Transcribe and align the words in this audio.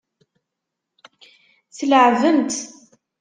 Tleεεbem-tt. 1.75 2.61